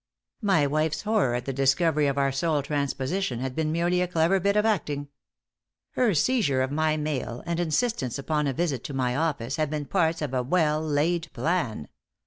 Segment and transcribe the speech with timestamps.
[0.41, 4.39] My wife's horror at the discovery of our soul transposition had been merely a clever
[4.39, 5.09] bit of acting.
[5.91, 9.85] Her seizure of my mail and insistence upon a visit to my office had been
[9.85, 11.87] parts of a well laid plan.